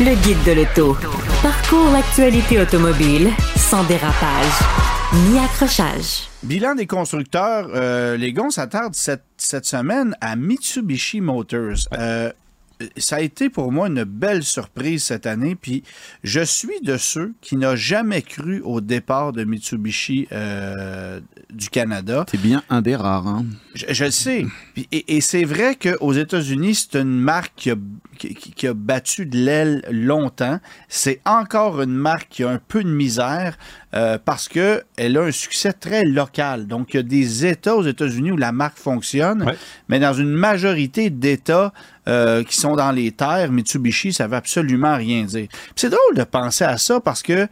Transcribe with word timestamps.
le 0.00 0.14
guide 0.22 0.42
de 0.46 0.52
l'auto. 0.52 0.96
Parcours 1.42 1.90
l'actualité 1.90 2.60
automobile 2.60 3.30
sans 3.56 3.82
dérapage 3.84 4.52
ni 5.30 5.38
accrochage. 5.38 6.28
Bilan 6.44 6.76
des 6.76 6.86
constructeurs, 6.86 7.68
euh, 7.74 8.16
les 8.16 8.32
gars, 8.32 8.44
on 8.44 8.50
s'attarde 8.50 8.94
cette, 8.94 9.24
cette 9.38 9.64
semaine 9.64 10.14
à 10.20 10.36
Mitsubishi 10.36 11.20
Motors. 11.20 11.88
Euh, 11.94 12.30
ça 12.96 13.16
a 13.16 13.20
été 13.20 13.50
pour 13.50 13.72
moi 13.72 13.88
une 13.88 14.04
belle 14.04 14.44
surprise 14.44 15.02
cette 15.02 15.26
année. 15.26 15.56
Puis 15.56 15.82
je 16.22 16.40
suis 16.40 16.80
de 16.82 16.96
ceux 16.96 17.32
qui 17.40 17.56
n'ont 17.56 17.74
jamais 17.74 18.22
cru 18.22 18.60
au 18.64 18.80
départ 18.80 19.32
de 19.32 19.42
Mitsubishi 19.42 20.28
euh, 20.30 21.20
du 21.50 21.70
Canada. 21.70 22.24
C'est 22.30 22.40
bien 22.40 22.62
un 22.70 22.82
des 22.82 22.94
rares. 22.94 23.26
Hein? 23.26 23.46
Je, 23.74 23.86
je 23.88 24.04
le 24.04 24.10
sais. 24.12 24.46
Et, 24.92 25.16
et 25.16 25.20
c'est 25.20 25.44
vrai 25.44 25.74
qu'aux 25.74 26.12
États-Unis, 26.12 26.74
c'est 26.74 27.00
une 27.00 27.18
marque 27.18 27.52
qui 27.56 27.70
a, 27.70 27.76
qui, 28.18 28.34
qui 28.34 28.66
a 28.66 28.74
battu 28.74 29.24
de 29.26 29.38
l'aile 29.38 29.82
longtemps. 29.90 30.58
C'est 30.88 31.20
encore 31.24 31.80
une 31.80 31.94
marque 31.94 32.28
qui 32.28 32.44
a 32.44 32.50
un 32.50 32.58
peu 32.58 32.82
de 32.84 32.88
misère 32.90 33.56
euh, 33.94 34.18
parce 34.22 34.48
qu'elle 34.48 34.82
a 35.16 35.20
un 35.22 35.30
succès 35.30 35.72
très 35.72 36.04
local. 36.04 36.66
Donc, 36.66 36.92
il 36.92 36.96
y 36.98 37.00
a 37.00 37.02
des 37.02 37.46
États 37.46 37.74
aux 37.76 37.84
États-Unis 37.86 38.32
où 38.32 38.36
la 38.36 38.52
marque 38.52 38.78
fonctionne, 38.78 39.42
Ouais. 39.44 39.56
mais 39.88 39.98
dans 40.00 40.12
une 40.12 40.30
majorité 40.32 41.08
d'États 41.10 41.72
euh, 42.08 42.42
qui 42.44 42.56
sont 42.56 42.74
dans 42.76 42.90
les 42.90 43.12
terres, 43.12 43.50
Mitsubishi, 43.52 44.12
ça 44.12 44.26
veut 44.26 44.36
absolument 44.36 44.96
rien 44.96 45.24
dire. 45.24 45.48
C'est 45.76 45.90
drôle 45.90 46.16
de 46.16 46.24
penser 46.24 46.64
à 46.64 46.76
ça 46.78 47.00
parce 47.00 47.22
que 47.22 47.46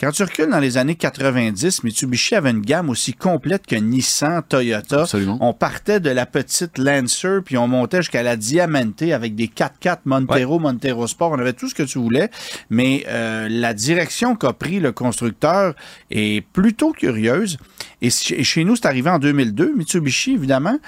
quand 0.00 0.10
tu 0.12 0.22
recules 0.22 0.48
dans 0.48 0.58
les 0.60 0.78
années 0.78 0.94
90, 0.94 1.84
Mitsubishi 1.84 2.34
avait 2.34 2.50
une 2.50 2.62
gamme 2.62 2.88
aussi 2.88 3.12
complète 3.12 3.66
que 3.66 3.76
Nissan, 3.76 4.42
Toyota. 4.48 5.02
Absolument. 5.02 5.36
On 5.40 5.52
partait 5.52 6.00
de 6.00 6.08
la 6.10 6.24
petite 6.26 6.78
Lancer, 6.78 7.40
puis 7.44 7.58
on 7.58 7.68
montait 7.68 7.98
jusqu'à 7.98 8.22
la 8.22 8.36
Diamante 8.36 9.02
avec 9.02 9.34
des 9.34 9.48
4x4 9.48 9.98
Montero, 10.06 10.58
Montero 10.58 11.06
Sport. 11.06 11.32
On 11.32 11.38
avait 11.38 11.52
tout 11.52 11.68
ce 11.68 11.74
que 11.74 11.82
tu 11.82 11.98
voulais, 11.98 12.30
mais 12.70 13.04
euh, 13.08 13.48
la 13.50 13.74
direction 13.74 14.36
qu'a 14.36 14.52
pris 14.54 14.80
le 14.80 14.92
constructeur 14.92 15.74
est 16.10 16.46
plutôt 16.52 16.92
curieuse. 16.92 17.58
Et 18.02 18.08
chez 18.08 18.64
nous, 18.64 18.76
c'est 18.76 18.86
arrivé 18.86 19.10
en 19.10 19.18
2002. 19.18 19.74
Mitsubishi, 19.76 20.32
évidemment, 20.32 20.78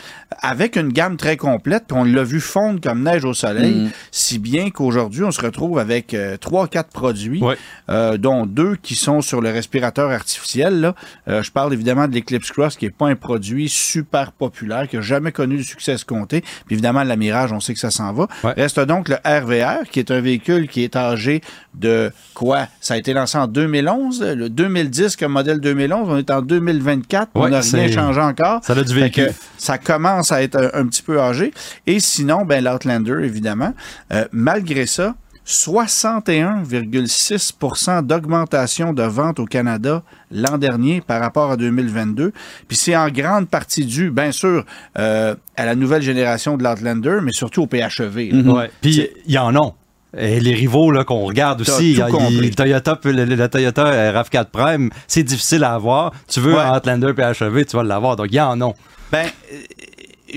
avec 0.41 0.77
une 0.77 0.89
gamme 0.89 1.19
très 1.19 1.37
complète, 1.37 1.85
puis 1.89 1.99
on 1.99 2.05
l'a 2.05 2.25
vu 2.25 2.41
fondre 2.41 2.81
comme 2.81 3.03
neige 3.03 3.27
au 3.27 3.35
soleil, 3.35 3.75
Mm. 3.75 3.91
si 4.11 4.39
bien 4.39 4.71
qu'aujourd'hui, 4.71 5.23
on 5.23 5.31
se 5.31 5.41
retrouve 5.43 5.79
avec 5.79 6.15
euh, 6.15 6.39
trois, 6.39 6.69
quatre 6.69 6.89
produits, 6.91 7.43
Ouais. 7.43 7.57
euh, 7.91 8.17
dont 8.17 8.47
deux 8.47 8.77
qui 8.77 8.95
sont 9.03 9.21
sur 9.21 9.41
le 9.41 9.51
respirateur 9.51 10.11
artificiel. 10.11 10.81
Là. 10.81 10.95
Euh, 11.29 11.43
je 11.43 11.51
parle 11.51 11.73
évidemment 11.73 12.09
de 12.09 12.15
l'Eclipse 12.15 12.51
Cross, 12.51 12.77
qui 12.77 12.87
n'est 12.87 12.91
pas 12.91 13.09
un 13.09 13.17
produit 13.17 13.69
super 13.69 14.33
populaire, 14.33 14.89
qui 14.89 14.97
n'a 14.97 15.03
jamais 15.03 15.33
connu 15.33 15.57
le 15.57 15.63
succès 15.63 15.93
escompté. 15.93 16.41
Puis 16.67 16.75
évidemment, 16.75 17.03
la 17.03 17.17
Mirage, 17.17 17.53
on 17.53 17.61
sait 17.61 17.75
que 17.75 17.81
ça 17.81 17.91
s'en 17.91 18.13
va. 18.13 18.29
Ouais. 18.45 18.53
Reste 18.57 18.81
donc 18.81 19.09
le 19.09 19.17
RVR, 19.25 19.89
qui 19.91 19.99
est 19.99 20.11
un 20.11 20.21
véhicule 20.21 20.69
qui 20.69 20.85
est 20.85 20.97
âgé 20.97 21.41
de 21.75 22.11
quoi? 22.35 22.69
Ça 22.81 22.95
a 22.95 22.97
été 22.97 23.13
lancé 23.13 23.39
en 23.39 23.47
2011, 23.47 24.23
le 24.23 24.49
2010 24.49 25.17
comme 25.17 25.33
modèle 25.33 25.61
2011. 25.61 26.09
On 26.09 26.19
est 26.19 26.31
en 26.31 26.43
2024, 26.43 27.31
on 27.35 27.49
n'a 27.49 27.61
rien 27.61 27.91
changé 27.91 28.21
encore. 28.21 28.61
Ça 28.65 28.73
a 28.73 28.83
du 28.83 28.95
véhicule. 28.95 29.33
ça 29.59 29.79
commence 29.79 30.33
à 30.33 30.43
être 30.43 30.57
un, 30.57 30.81
un 30.81 30.87
petit 30.87 31.03
peu 31.03 31.21
âgé. 31.21 31.53
Et 31.87 32.01
sinon, 32.01 32.45
ben, 32.45 32.63
l'Outlander, 32.63 33.25
évidemment. 33.25 33.75
Euh, 34.13 34.27
malgré 34.33 34.87
ça, 34.87 35.15
61,6% 35.47 38.03
d'augmentation 38.07 38.93
de 38.93 39.03
ventes 39.03 39.41
au 39.41 39.47
Canada 39.47 40.03
l'an 40.31 40.59
dernier 40.59 41.01
par 41.01 41.21
rapport 41.21 41.51
à 41.51 41.57
2022. 41.57 42.33
Puis 42.69 42.77
c'est 42.77 42.97
en 42.97 43.09
grande 43.09 43.49
partie 43.49 43.85
dû, 43.85 44.11
bien 44.11 44.33
sûr, 44.33 44.65
euh, 44.99 45.35
à 45.57 45.65
la 45.67 45.75
nouvelle 45.75 46.03
génération 46.03 46.57
de 46.57 46.63
l'Outlander, 46.65 47.19
mais 47.23 47.33
surtout 47.33 47.63
au 47.63 47.67
PHEV. 47.67 48.33
Ouais. 48.47 48.71
Puis 48.81 49.09
il 49.27 49.33
y 49.35 49.39
en 49.39 49.55
a. 49.57 49.75
Et 50.17 50.41
les 50.41 50.53
rivaux 50.53 50.91
là, 50.91 51.05
qu'on 51.05 51.25
regarde 51.25 51.63
aussi, 51.63 51.93
il 51.93 52.55
Toyota, 52.55 52.99
le, 53.05 53.25
le- 53.25 53.35
la 53.35 53.49
Toyota 53.49 53.87
euh, 53.87 54.13
RAV4 54.13 54.45
Prime, 54.53 54.91
c'est 55.09 55.23
difficile 55.23 55.65
à 55.65 55.73
avoir. 55.75 56.13
Tu 56.29 56.39
veux 56.41 56.53
Ouais. 56.55 56.61
un 56.61 56.77
Outlander 56.77 57.15
PHEV, 57.15 57.65
tu 57.65 57.77
vas 57.77 57.83
l'avoir. 57.83 58.17
Donc 58.17 58.27
il 58.31 58.35
y 58.35 58.41
en 58.41 58.61
a. 58.61 58.73
Ben, 59.11 59.27
euh, 59.53 59.57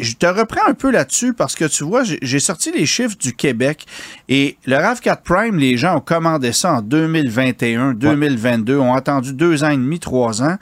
je 0.03 0.15
te 0.15 0.25
reprends 0.25 0.67
un 0.67 0.73
peu 0.73 0.91
là-dessus 0.91 1.33
parce 1.33 1.55
que 1.55 1.65
tu 1.65 1.83
vois, 1.83 2.03
j'ai- 2.03 2.39
sorti 2.39 2.71
les 2.71 2.85
chiffres 2.85 3.15
du 3.19 3.33
Québec 3.33 3.85
et 4.29 4.57
le 4.65 4.75
RAV4 4.75 5.21
Prime, 5.23 5.57
les 5.57 5.77
gens 5.77 5.97
ont 5.97 6.01
commandé 6.01 6.51
ça 6.51 6.73
en 6.75 6.81
2021, 6.81 7.93
2022, 7.93 8.77
ont 8.77 8.93
attendu 8.93 9.33
deux 9.33 9.63
ans 9.63 9.69
et 9.69 9.77
demi, 9.77 9.99
trois 9.99 10.41
ans. 10.43 10.57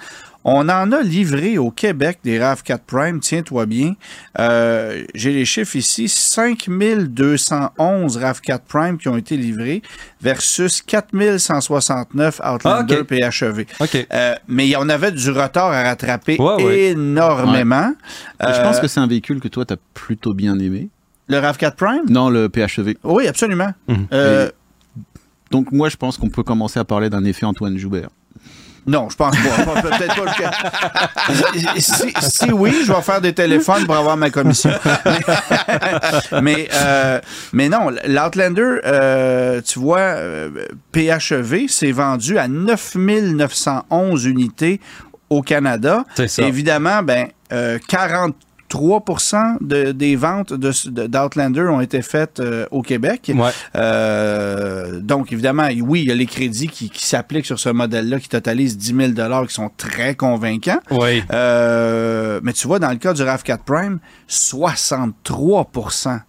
On 0.45 0.67
en 0.69 0.91
a 0.91 1.01
livré 1.01 1.57
au 1.57 1.71
Québec 1.71 2.19
des 2.23 2.37
RAV4 2.39 2.79
Prime, 2.85 3.19
tiens-toi 3.21 3.65
bien. 3.65 3.93
Euh, 4.39 5.03
J'ai 5.15 5.31
les 5.31 5.45
chiffres 5.45 5.75
ici, 5.77 6.07
5211 6.09 8.19
RAV4 8.19 8.59
Prime 8.67 8.97
qui 8.97 9.07
ont 9.07 9.17
été 9.17 9.37
livrés 9.37 9.81
versus 10.21 10.81
4169 10.81 12.41
Outlander. 12.45 13.03
PHEV. 13.03 13.65
OK. 13.79 14.07
Euh, 14.11 14.35
mais 14.47 14.67
il 14.67 14.71
y 14.71 14.75
en 14.75 14.89
avait 14.89 15.11
du 15.11 15.29
retard 15.31 15.71
à 15.71 15.83
rattraper 15.83 16.37
Ouais, 16.39 16.63
ouais. 16.63 16.79
énormément. 16.91 17.93
Je 18.41 18.61
pense 18.61 18.77
Euh, 18.77 18.81
que 18.81 18.87
c'est 18.87 18.99
un 18.99 19.07
véhicule 19.07 19.39
que 19.39 19.47
toi, 19.47 19.65
tu 19.65 19.73
as 19.73 19.77
plutôt 19.93 20.33
bien 20.33 20.57
aimé. 20.59 20.89
Le 21.27 21.37
RAV4 21.37 21.75
Prime? 21.75 22.01
Non, 22.09 22.29
le 22.29 22.49
PHEV. 22.49 22.95
Oui, 23.03 23.27
absolument. 23.27 23.73
Mhm. 23.87 24.07
Euh, 24.11 24.49
Donc 25.51 25.71
moi, 25.71 25.87
je 25.87 25.95
pense 25.97 26.17
qu'on 26.17 26.29
peut 26.29 26.43
commencer 26.43 26.79
à 26.79 26.83
parler 26.83 27.09
d'un 27.09 27.23
effet 27.25 27.45
Antoine 27.45 27.77
Joubert. 27.77 28.09
Non, 28.85 29.09
je 29.09 29.15
pense 29.15 29.35
pas. 29.35 29.81
Peut-être 29.81 30.23
pas 30.23 30.33
si, 32.21 32.51
oui, 32.51 32.83
je 32.85 32.91
vais 32.91 33.01
faire 33.01 33.21
des 33.21 33.33
téléphones 33.33 33.85
pour 33.85 33.95
avoir 33.95 34.17
ma 34.17 34.29
commission. 34.29 34.71
mais, 36.41 36.67
euh, 36.73 37.19
non, 37.53 37.89
l'Outlander, 38.05 38.79
euh, 38.85 39.61
tu 39.61 39.79
vois, 39.79 39.99
euh, 39.99 40.49
PHEV 40.91 41.67
s'est 41.67 41.91
vendu 41.91 42.37
à 42.37 42.47
9911 42.47 44.25
unités 44.25 44.79
au 45.29 45.41
Canada. 45.41 46.03
C'est 46.15 46.27
ça. 46.27 46.43
Évidemment, 46.43 47.01
ben, 47.03 47.27
euh, 47.51 47.79
40 47.87 48.35
3 48.73 49.03
de, 49.61 49.91
des 49.91 50.15
ventes 50.15 50.51
d'Outlander 50.51 51.61
ont 51.61 51.79
été 51.79 52.01
faites 52.01 52.39
euh, 52.39 52.65
au 52.71 52.81
Québec. 52.81 53.31
Euh, 53.75 54.99
donc, 54.99 55.31
évidemment, 55.31 55.67
oui, 55.83 56.01
il 56.01 56.07
y 56.07 56.11
a 56.11 56.15
les 56.15 56.25
crédits 56.25 56.69
qui, 56.69 56.89
s'appliquent 56.95 57.45
sur 57.45 57.59
ce 57.59 57.69
modèle-là 57.69 58.19
qui 58.19 58.29
totalisent 58.29 58.75
10 58.75 59.13
000 59.15 59.45
qui 59.45 59.53
sont 59.53 59.69
très 59.77 60.15
convaincants. 60.15 60.79
Euh, 60.91 62.39
mais 62.41 62.53
tu 62.53 62.65
vois, 62.65 62.79
dans 62.79 62.89
le 62.89 62.95
cas 62.95 63.13
du 63.13 63.21
RAV4 63.21 63.59
Prime, 63.63 63.99
63% 64.27 66.21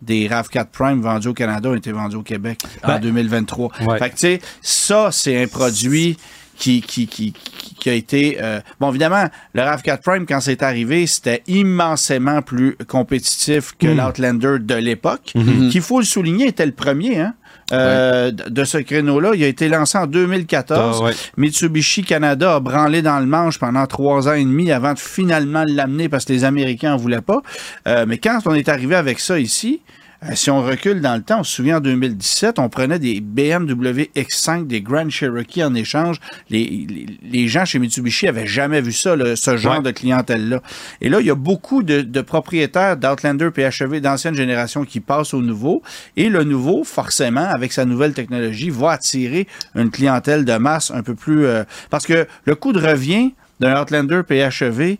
des 0.00 0.26
RAV4 0.26 0.66
Prime 0.72 1.02
vendus 1.02 1.28
au 1.28 1.34
Canada 1.34 1.68
ont 1.68 1.74
été 1.74 1.92
vendus 1.92 2.16
au 2.16 2.22
Québec 2.22 2.62
en 2.82 2.94
ben, 2.94 3.00
2023. 3.00 3.72
Fait 3.98 4.08
que, 4.08 4.14
tu 4.14 4.20
sais, 4.20 4.40
ça, 4.62 5.10
c'est 5.12 5.42
un 5.42 5.46
produit 5.48 6.16
qui, 6.60 6.80
qui, 6.82 7.06
qui, 7.08 7.32
qui- 7.32 7.74
qui 7.74 7.88
a 7.90 7.94
été... 7.94 8.36
euh, 8.40 8.60
bon, 8.78 8.90
évidemment, 8.90 9.24
le 9.54 9.62
RAV4 9.62 10.02
Prime, 10.02 10.26
quand 10.26 10.40
c'est 10.40 10.62
arrivé, 10.62 11.06
c'était 11.06 11.42
immensément 11.46 12.42
plus 12.42 12.76
compétitif 12.86 13.72
que 13.78 13.86
l'Outlander 13.86 14.58
de 14.60 14.74
l'époque, 14.74 15.32
qui, 15.70 15.76
il 15.78 15.80
faut 15.82 15.98
le 15.98 16.04
souligner, 16.04 16.48
était 16.48 16.66
le 16.66 16.72
premier, 16.72 17.18
hein, 17.20 17.34
euh, 17.72 18.30
de- 18.32 18.50
de 18.50 18.64
ce 18.64 18.78
créneau-là. 18.78 19.30
Il 19.34 19.42
a 19.42 19.46
été 19.46 19.68
lancé 19.68 19.96
en 19.96 20.06
2014. 20.06 20.98
Ah, 21.00 21.04
ouais. 21.06 21.12
Mitsubishi 21.38 22.04
Canada 22.04 22.56
a 22.56 22.60
branlé 22.60 23.00
dans 23.00 23.18
le 23.18 23.26
manche 23.26 23.58
pendant 23.58 23.86
trois 23.86 24.28
ans 24.28 24.34
et 24.34 24.44
demi 24.44 24.70
avant 24.72 24.92
de 24.92 24.98
finalement 24.98 25.64
l'amener 25.66 26.08
parce 26.10 26.24
que 26.26 26.32
les 26.34 26.44
Américains 26.44 26.92
en 26.94 26.96
voulaient 26.98 27.22
pas. 27.22 27.40
Euh, 27.88 28.04
mais 28.06 28.18
quand 28.18 28.40
on 28.46 28.54
est 28.54 28.68
arrivé 28.68 28.94
avec 28.94 29.20
ça 29.20 29.38
ici, 29.40 29.80
euh, 30.22 30.34
si 30.34 30.50
on 30.50 30.62
recule 30.62 31.00
dans 31.00 31.16
le 31.16 31.22
temps, 31.22 31.40
on 31.40 31.44
se 31.44 31.56
souvient 31.56 31.78
en 31.78 31.80
2017, 31.80 32.58
on 32.58 32.68
prenait 32.68 32.98
des 32.98 33.20
BMW 33.20 34.10
X5, 34.14 34.66
des 34.66 34.82
Grand 34.82 35.08
Cherokee 35.08 35.62
en 35.64 35.74
échange. 35.74 36.16
Les, 36.50 36.86
les, 36.88 37.06
les 37.22 37.48
gens 37.48 37.64
chez 37.64 37.78
Mitsubishi 37.78 38.28
avaient 38.28 38.46
jamais 38.46 38.80
vu 38.80 38.92
ça, 38.92 39.14
ce 39.36 39.56
genre 39.56 39.76
Ouais. 39.78 39.82
de 39.82 39.90
clientèle-là. 39.92 40.60
Et 41.00 41.08
là, 41.08 41.20
il 41.20 41.26
y 41.26 41.30
a 41.30 41.34
beaucoup 41.34 41.82
de, 41.82 42.02
de 42.02 42.20
propriétaires 42.20 42.96
d'Outlander 42.96 43.50
PHEV 43.50 44.00
d'ancienne 44.00 44.34
génération 44.34 44.84
qui 44.84 45.00
passent 45.00 45.32
au 45.32 45.40
nouveau. 45.42 45.82
Et 46.16 46.28
le 46.28 46.44
nouveau, 46.44 46.84
forcément, 46.84 47.46
avec 47.48 47.72
sa 47.72 47.84
nouvelle 47.84 48.12
technologie, 48.12 48.70
va 48.70 48.90
attirer 48.92 49.46
une 49.74 49.90
clientèle 49.90 50.44
de 50.44 50.56
masse 50.58 50.90
un 50.90 51.02
peu 51.02 51.14
plus... 51.14 51.46
euh, 51.46 51.64
parce 51.88 52.06
que 52.06 52.26
le 52.44 52.54
coût 52.54 52.72
de 52.72 52.80
revient 52.80 53.32
d'un 53.60 53.80
Outlander 53.80 54.22
PHEV 54.26 54.96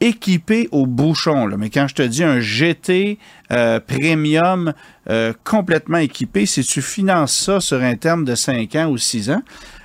équipé 0.00 0.68
au 0.72 0.86
bouchon. 0.86 1.46
Là. 1.46 1.56
Mais 1.56 1.70
quand 1.70 1.88
je 1.88 1.94
te 1.94 2.02
dis 2.02 2.22
un 2.24 2.40
GT 2.40 3.18
euh, 3.52 3.80
premium 3.80 4.72
euh, 5.08 5.32
complètement 5.44 5.98
équipé, 5.98 6.46
si 6.46 6.62
tu 6.64 6.82
finances 6.82 7.36
ça 7.36 7.60
sur 7.60 7.82
un 7.82 7.94
terme 7.96 8.24
de 8.24 8.34
5 8.34 8.74
ans 8.76 8.86
ou 8.88 8.98
6 8.98 9.30
ans, 9.30 9.42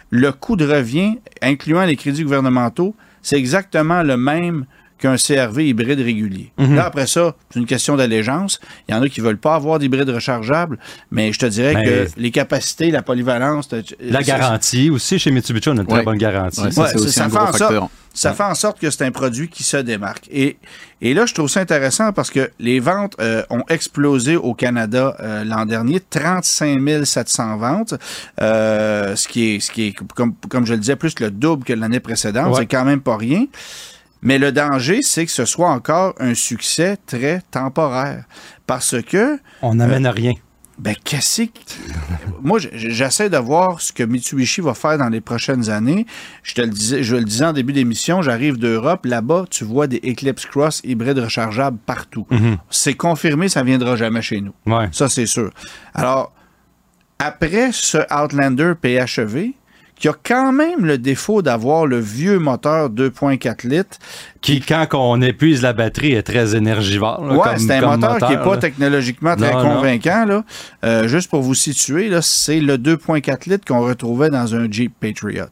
le 0.09 0.31
coût 0.31 0.55
de 0.55 0.67
revient, 0.67 1.17
incluant 1.41 1.85
les 1.85 1.95
crédits 1.95 2.23
gouvernementaux, 2.23 2.95
c'est 3.21 3.37
exactement 3.37 4.03
le 4.03 4.17
même 4.17 4.65
qu'un 4.97 5.15
CRV 5.15 5.67
hybride 5.67 5.99
régulier. 5.99 6.51
Là, 6.59 6.85
après 6.85 7.07
ça, 7.07 7.35
c'est 7.49 7.59
une 7.59 7.65
question 7.65 7.95
d'allégeance. 7.95 8.59
Il 8.87 8.93
y 8.93 8.97
en 8.97 9.01
a 9.01 9.09
qui 9.09 9.19
veulent 9.19 9.37
pas 9.37 9.55
avoir 9.55 9.79
d'hybride 9.79 10.09
rechargeable, 10.09 10.77
mais 11.09 11.33
je 11.33 11.39
te 11.39 11.45
dirais 11.47 11.73
Mais- 11.73 11.83
que 11.83 12.07
les 12.17 12.29
capacités, 12.29 12.91
la 12.91 13.01
polyvalence... 13.01 13.69
La 13.99 14.21
garantie 14.21 14.91
aussi, 14.91 15.17
chez 15.17 15.31
Mitsubishi, 15.31 15.69
on 15.69 15.77
a 15.77 15.81
une 15.81 15.87
très 15.87 16.03
bonne 16.03 16.17
garantie. 16.19 16.61
Ouais, 16.61 16.71
ça, 16.71 16.81
Ouais, 16.83 16.95
aussi 16.95 17.11
ça 17.11 17.25
un 17.25 17.27
gros 17.29 17.47
facteur. 17.47 17.71
Ça 17.71 17.89
fait 18.13 18.43
en 18.43 18.55
sorte 18.55 18.79
que 18.79 18.89
c'est 18.89 19.05
un 19.05 19.11
produit 19.11 19.47
qui 19.47 19.63
se 19.63 19.77
démarque. 19.77 20.27
Et, 20.31 20.57
et 21.01 21.13
là, 21.13 21.25
je 21.25 21.33
trouve 21.33 21.49
ça 21.49 21.61
intéressant 21.61 22.11
parce 22.11 22.29
que 22.29 22.51
les 22.59 22.79
ventes 22.79 23.15
euh, 23.21 23.43
ont 23.49 23.63
explosé 23.69 24.35
au 24.35 24.53
Canada 24.53 25.15
euh, 25.19 25.43
l'an 25.43 25.65
dernier, 25.65 25.99
35 25.99 27.05
700 27.05 27.57
ventes, 27.57 27.93
euh, 28.41 29.15
ce 29.15 29.27
qui 29.27 29.55
est, 29.55 29.59
ce 29.59 29.71
qui 29.71 29.87
est 29.87 29.93
comme, 29.93 30.35
comme 30.49 30.65
je 30.65 30.73
le 30.73 30.79
disais, 30.79 30.95
plus 30.95 31.17
le 31.19 31.31
double 31.31 31.63
que 31.63 31.73
l'année 31.73 31.99
précédente. 31.99 32.53
Ouais. 32.53 32.61
C'est 32.61 32.65
quand 32.67 32.85
même 32.85 33.01
pas 33.01 33.17
rien. 33.17 33.45
Mais 34.21 34.37
le 34.37 34.51
danger, 34.51 35.01
c'est 35.01 35.25
que 35.25 35.31
ce 35.31 35.45
soit 35.45 35.69
encore 35.69 36.13
un 36.19 36.35
succès 36.35 36.97
très 37.07 37.41
temporaire. 37.49 38.25
Parce 38.67 39.01
que 39.01 39.39
On 39.61 39.75
n'amène 39.75 40.05
à 40.05 40.11
rien. 40.11 40.33
Ben, 40.81 40.95
qu'est-ce 41.03 41.43
que. 41.43 41.49
Moi, 42.41 42.57
j'essaie 42.73 43.29
de 43.29 43.37
voir 43.37 43.79
ce 43.79 43.93
que 43.93 44.01
Mitsubishi 44.01 44.61
va 44.61 44.73
faire 44.73 44.97
dans 44.97 45.09
les 45.09 45.21
prochaines 45.21 45.69
années. 45.69 46.07
Je 46.41 46.55
te 46.55 46.61
le 46.61 46.69
disais, 46.69 47.03
je 47.03 47.15
le 47.15 47.23
disais 47.23 47.45
en 47.45 47.53
début 47.53 47.71
d'émission, 47.71 48.23
j'arrive 48.23 48.57
d'Europe. 48.57 49.05
Là-bas, 49.05 49.45
tu 49.51 49.63
vois 49.63 49.85
des 49.85 49.97
Eclipse 49.97 50.47
Cross 50.47 50.81
hybrides 50.83 51.19
rechargeables 51.19 51.77
partout. 51.85 52.25
C'est 52.71 52.95
confirmé, 52.95 53.47
ça 53.47 53.61
viendra 53.61 53.95
jamais 53.95 54.23
chez 54.23 54.41
nous. 54.41 54.53
Ouais. 54.65 54.89
Ça, 54.91 55.07
c'est 55.07 55.27
sûr. 55.27 55.51
Alors, 55.93 56.33
après 57.19 57.69
ce 57.71 57.99
Outlander 58.11 58.73
PHEV, 58.81 59.51
qui 60.01 60.07
a 60.09 60.13
quand 60.24 60.51
même 60.51 60.83
le 60.83 60.98
défaut 60.98 61.44
d'avoir 61.44 61.86
le 61.86 62.00
vieux 62.00 62.39
moteur 62.39 62.89
2.4 62.89 63.68
litres, 63.68 63.98
Qui, 64.42 64.59
quand 64.59 64.88
on 64.94 65.21
épuise 65.21 65.62
la 65.62 65.74
batterie, 65.74 66.13
est 66.13 66.24
très 66.24 66.56
énergivore. 66.56 67.24
là, 67.24 67.33
Ouais, 67.36 67.39
comme- 67.44 67.57
c'est 67.59 67.71
un 67.75 67.80
comme 67.81 68.00
moteur, 68.00 68.18
qui 68.27 68.36
n'est 68.36 68.44
pas 68.44 68.57
technologiquement 68.57 69.36
très 69.36 69.53
Non, 69.53 69.63
non. 69.63 69.75
convaincant. 69.75 70.25
Là. 70.25 70.44
Euh, 70.83 71.07
juste 71.07 71.30
pour 71.30 71.44
vous 71.44 71.53
situer, 71.53 72.09
là, 72.09 72.24
c'est 72.24 72.59
le 72.59 72.80
2.4 72.80 73.45
litres 73.45 73.63
qu'on 73.68 73.81
retrouvait 73.81 74.31
dans 74.31 74.56
un 74.56 74.69
Jeep 74.71 74.92
Patriot. 75.00 75.45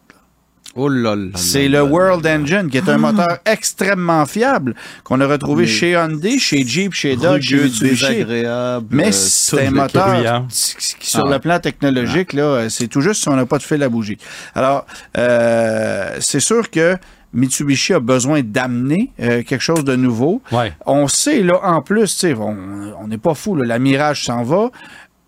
Oh 0.82 0.88
là 0.88 1.14
là. 1.16 1.32
C'est 1.36 1.68
le 1.68 1.82
World 1.82 2.24
là. 2.24 2.38
Engine, 2.38 2.70
qui 2.70 2.78
est 2.78 2.88
un 2.88 2.98
moteur 2.98 3.40
extrêmement 3.46 4.26
fiable, 4.26 4.76
qu'on 5.04 5.20
a 5.20 5.28
retrouvé 5.28 5.64
Mais- 5.64 5.70
chez 5.70 5.92
Hyundai, 5.92 6.40
chez 6.40 6.66
Jeep, 6.66 6.94
chez 6.94 7.16
Dodge, 7.18 7.50
chez 7.50 7.64
Mitsubishi. 7.64 8.26
Mais 8.26 8.44
euh, 8.46 8.80
c'est 9.12 9.68
un 9.68 9.72
le 9.72 9.76
moteur 9.76 10.46
qui, 10.48 11.08
sur 11.10 11.26
Ah. 11.28 11.32
le 11.32 11.40
plan 11.40 11.60
technologique, 11.60 12.32
là, 12.34 12.44
euh, 12.44 12.70
c'est 12.70 12.88
tout 12.88 13.02
juste 13.02 13.22
si 13.24 13.28
on 13.30 13.36
n'a 13.36 13.46
pas 13.46 13.58
de 13.58 13.64
fil 13.64 13.84
à 13.84 13.90
bouger. 13.90 14.18
Alors, 14.56 14.86
euh, 15.18 16.16
c'est 16.22 16.40
sûr 16.40 16.70
que 16.70 16.96
Mitsubishi 17.34 17.94
a 17.94 18.00
besoin 18.00 18.42
d'amener 18.42 19.12
euh, 19.20 19.44
quelque 19.44 19.62
chose 19.62 19.84
de 19.84 19.96
nouveau. 19.96 20.42
Ouais. 20.52 20.74
On 20.86 21.08
sait, 21.08 21.44
là, 21.44 21.60
en 21.64 21.82
plus, 21.82 22.24
on 22.36 23.08
n'est 23.08 23.18
pas 23.18 23.34
fou, 23.36 23.56
là, 23.56 23.66
la 23.66 23.80
Mirage 23.80 24.24
s'en 24.26 24.44
va. 24.44 24.70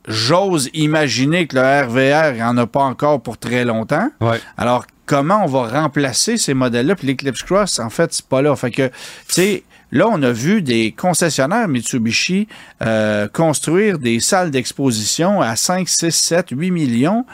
J'ose 0.08 0.70
imaginer 0.74 1.46
que 1.46 1.56
le 1.58 1.62
RVR, 1.86 2.32
il 2.32 2.36
n'y 2.38 2.44
en 2.44 2.58
a 2.58 2.66
pas 2.66 2.80
encore 2.82 3.22
pour 3.22 3.38
très 3.38 3.66
longtemps. 3.66 4.10
Ouais. 4.20 4.40
Alors, 4.58 4.86
comment 5.12 5.44
on 5.44 5.48
va 5.48 5.68
remplacer 5.68 6.38
ces 6.38 6.54
modèles-là? 6.54 6.96
Puis 6.96 7.06
l'Eclipse 7.06 7.44
Cross, 7.44 7.80
en 7.80 7.90
fait, 7.90 8.14
c'est 8.14 8.26
pas 8.26 8.42
là. 8.42 8.56
Fait 8.56 8.72
que, 8.72 8.88
tu 8.88 8.94
sais, 9.28 9.64
là, 9.92 10.08
on 10.08 10.24
a 10.24 10.32
vu 10.32 10.62
des 10.62 10.94
concessionnaires 10.94 11.68
Mitsubishi 11.68 12.48
euh, 12.82 13.28
construire 13.28 14.00
des 14.00 14.22
salles 14.22 14.52
d'exposition 14.52 15.42
à 15.42 15.58
5, 15.58 15.90
6, 15.90 16.12
7, 16.12 16.48
8 16.52 16.72
millions. 16.72 17.26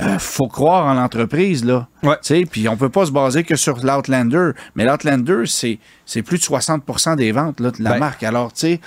Euh, 0.00 0.18
faut 0.18 0.48
croire 0.48 0.86
en 0.86 0.94
l'entreprise, 0.94 1.64
là. 1.64 1.86
Ouais. 2.02 2.16
Puis 2.50 2.68
on 2.68 2.76
peut 2.76 2.88
pas 2.88 3.06
se 3.06 3.12
baser 3.12 3.44
que 3.44 3.54
sur 3.54 3.76
l'Outlander. 3.76 4.50
Mais 4.74 4.84
l'Outlander, 4.84 5.44
c'est, 5.46 5.78
plus 6.22 6.38
de 6.38 6.42
60% 6.42 7.14
des 7.14 7.30
ventes 7.30 7.60
là, 7.60 7.70
de 7.70 7.80
la 7.80 7.92
Ben. 7.92 7.98
marque. 7.98 8.24
Alors, 8.24 8.52
tu 8.52 8.60
sais, 8.60 8.80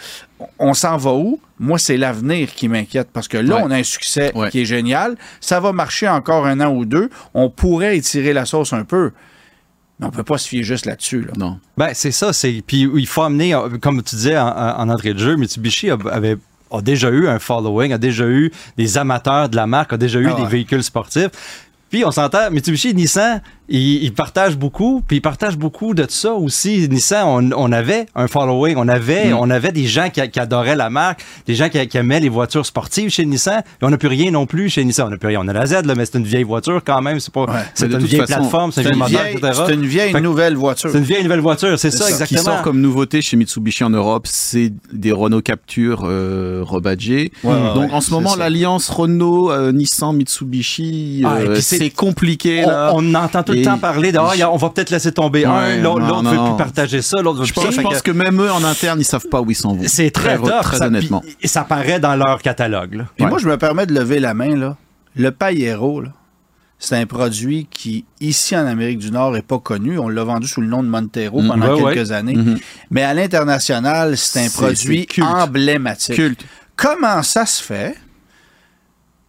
on 0.60 0.74
s'en 0.74 0.98
va 0.98 1.14
où? 1.14 1.40
Moi, 1.64 1.80
c'est 1.80 1.98
l'avenir 1.98 2.54
qui 2.54 2.68
m'inquiète 2.68 3.10
parce 3.14 3.28
que 3.28 3.38
là, 3.38 3.56
Ouais. 3.56 3.62
on 3.66 3.72
a 3.72 3.78
un 3.78 3.84
succès 3.84 4.32
Ouais. 4.36 4.50
qui 4.52 4.62
est 4.62 4.66
génial. 4.66 5.16
Ça 5.40 5.60
va 5.60 5.72
marcher 5.72 6.08
encore 6.10 6.46
un 6.46 6.60
an 6.60 6.72
ou 6.76 6.86
deux. 6.86 7.10
On 7.34 7.50
pourrait 7.50 7.98
étirer 7.98 8.34
la 8.34 8.46
sauce 8.46 8.74
un 8.74 8.84
peu. 8.84 9.12
Mais 10.00 10.08
on 10.08 10.12
peut 10.12 10.24
pas 10.24 10.38
se 10.38 10.48
fier 10.48 10.64
juste 10.64 10.86
là-dessus. 10.86 11.22
Là. 11.22 11.34
Non. 11.38 11.60
Ben, 11.78 11.92
c'est 11.94 12.12
ça. 12.12 12.34
C'est 12.34 12.62
Puis 12.66 12.90
il 12.96 13.08
faut 13.08 13.22
amener, 13.22 13.54
euh, 13.56 13.70
comme 13.82 14.02
tu 14.04 14.16
disais 14.16 14.38
en, 14.38 14.48
en- 14.48 14.80
en 14.82 14.90
entrée 14.90 15.14
de 15.14 15.20
jeu, 15.20 15.36
Mitsubishi 15.38 15.90
a- 15.90 15.98
avait 16.12 16.38
a 16.72 16.82
déjà 16.82 17.10
eu 17.12 17.28
un 17.28 17.38
following, 17.40 17.94
a 17.94 17.98
déjà 18.00 18.26
eu 18.26 18.52
des 18.78 18.98
amateurs 18.98 19.48
de 19.48 19.56
la 19.56 19.68
marque, 19.68 19.94
a 19.94 19.98
déjà 19.98 20.20
eu 20.20 20.28
Ah 20.30 20.42
des 20.42 20.48
véhicules 20.48 20.84
sportifs. 20.84 21.30
Puis 21.92 22.04
on 22.04 22.10
s'entend, 22.12 22.50
Mitsubishi 22.50 22.90
et 22.90 22.94
Nissan, 22.94 23.42
ils, 23.70 24.04
ils 24.04 24.14
partagent 24.14 24.58
beaucoup, 24.58 25.02
puis 25.08 25.18
ils 25.18 25.22
partagent 25.22 25.58
beaucoup 25.58 25.94
de 25.94 26.06
ça 26.10 26.34
aussi. 26.34 26.88
Nissan, 26.90 27.26
on, 27.26 27.50
on 27.56 27.72
avait 27.72 28.06
un 28.16 28.28
following, 28.28 28.76
on 28.78 28.88
avait, 28.88 29.30
Mm. 29.32 29.38
on 29.40 29.50
avait 29.50 29.72
des 29.72 29.86
gens 29.86 30.10
qui, 30.10 30.22
qui 30.30 30.40
adoraient 30.40 30.76
la 30.76 30.90
marque, 30.90 31.24
des 31.48 31.56
gens 31.56 31.70
qui, 31.70 31.86
qui 31.88 31.98
aimaient 31.98 32.20
les 32.20 32.30
voitures 32.30 32.66
sportives 32.66 33.10
chez 33.10 33.26
Nissan. 33.26 33.62
Et 33.82 33.86
on 33.86 33.90
n'a 33.90 33.98
plus 33.98 34.08
rien 34.10 34.32
non 34.32 34.46
plus 34.46 34.70
chez 34.70 34.84
Nissan. 34.84 35.08
On 35.08 35.10
n'a 35.12 35.18
plus 35.18 35.28
rien. 35.28 35.40
On 35.42 35.48
a 35.48 35.54
la 35.54 35.66
Z, 35.66 35.86
là, 35.86 35.96
mais 35.96 36.06
c'est 36.06 36.18
une 36.18 36.26
vieille 36.26 36.44
voiture 36.44 36.82
quand 36.86 37.02
même. 37.02 37.20
C'est 37.20 37.34
pas, 37.34 37.44
Ouais. 37.46 37.52
c'est 37.74 37.86
une 37.92 37.98
vieille 38.00 38.20
façon, 38.22 38.34
plateforme, 38.40 38.72
c'est 38.72 38.86
un 38.86 38.92
une 38.92 38.98
moteur, 39.00 39.22
vieille, 39.24 39.38
etc. 39.38 39.64
c'est 39.68 39.74
une 39.74 39.86
vieille 39.86 40.12
Fait 40.12 40.22
nouvelle 40.22 40.56
voiture. 40.56 40.90
C'est 40.92 40.98
une 40.98 41.04
vieille 41.04 41.24
nouvelle 41.24 41.40
voiture, 41.40 41.78
c'est 41.80 41.92
ça, 41.92 42.04
Ce 42.06 42.08
qui 42.10 42.12
exactement. 42.36 42.42
sort 42.44 42.62
comme 42.64 42.82
nouveauté 42.82 43.22
chez 43.22 43.38
Mitsubishi 43.38 43.84
en 43.84 43.90
Europe, 43.90 44.28
c'est 44.28 44.72
des 44.92 45.12
Renault 45.12 45.42
Capture 45.42 46.04
euh. 46.06 46.64
Ouais, 46.74 46.98
Donc 47.44 47.90
ouais, 47.90 47.92
en 47.92 48.02
ce 48.02 48.12
moment, 48.12 48.32
ça. 48.32 48.40
l'alliance 48.40 48.90
Renault, 48.90 49.52
euh, 49.52 49.72
Nissan, 49.72 50.14
Mitsubishi, 50.16 51.24
Ah, 51.26 51.36
euh, 51.38 51.56
c'est 51.62 51.90
compliqué 51.90 52.64
On, 52.66 52.70
là. 52.70 52.92
on 52.96 53.14
entend 53.16 53.44
tout 53.44 53.53
le 53.54 53.60
Et- 53.60 53.64
temps 53.64 53.78
parler 53.78 54.12
de 54.12 54.18
Ah, 54.18 54.52
on 54.52 54.58
va 54.58 54.70
peut-être 54.70 54.90
laisser 54.90 55.12
tomber 55.12 55.46
Ouais, 55.46 55.52
un, 55.52 55.78
l'autre 55.82 56.00
non, 56.02 56.22
veut 56.24 56.50
plus 56.50 56.58
partager 56.58 57.02
ça, 57.02 57.22
l'autre 57.22 57.40
veut 57.40 57.46
je 57.46 57.54
plus 57.54 57.62
pense, 57.62 57.74
ça. 57.76 57.82
je 57.82 57.82
pense 57.82 58.02
que 58.02 58.12
que 58.12 58.18
même 58.18 58.42
eux 58.42 58.52
en 58.52 58.64
interne, 58.64 59.00
ils 59.00 59.04
savent 59.06 59.28
pas 59.30 59.42
où 59.42 59.50
ils 59.52 59.56
s'en 59.56 59.74
vont. 59.76 59.84
c'est 59.88 60.12
très, 60.12 60.38
tough, 60.38 60.50
très 60.62 60.78
ça, 60.78 60.88
honnêtement. 60.88 61.24
et 61.42 61.48
ça 61.48 61.64
paraît 61.64 62.00
dans 62.00 62.16
leur 62.16 62.42
catalogue. 62.42 62.94
là. 62.96 63.06
Puis 63.16 63.24
Ouais. 63.24 63.30
moi, 63.30 63.40
je 63.40 63.48
me 63.48 63.58
permets 63.58 63.86
de 63.86 63.94
lever 63.94 64.20
la 64.20 64.34
main. 64.34 64.56
Là. 64.56 64.78
Le 65.16 65.32
Payero, 65.32 66.02
là, 66.02 66.10
c'est 66.80 66.98
un 66.98 67.06
produit 67.06 67.68
qui, 67.72 68.04
ici 68.20 68.56
en 68.58 68.66
Amérique 68.66 68.98
du 69.00 69.10
Nord, 69.12 69.32
n'est 69.32 69.42
pas 69.42 69.60
connu. 69.60 69.98
On 70.00 70.10
l'a 70.10 70.24
vendu 70.24 70.48
sous 70.48 70.60
le 70.60 70.68
nom 70.68 70.84
de 70.84 70.90
Montero 70.90 71.42
Mm, 71.42 71.48
pendant 71.48 71.76
ouais, 71.82 71.94
quelques 71.94 72.12
années. 72.12 72.36
Mhm. 72.36 72.58
Mais 72.92 73.04
à 73.04 73.14
l'international, 73.14 74.18
c'est 74.18 74.46
un 74.46 74.50
produit 74.50 75.06
culte. 75.06 75.26
emblématique. 75.28 76.16
Culte. 76.16 76.46
Comment 76.76 77.22
ça 77.24 77.46
se 77.46 77.64
fait 77.64 77.96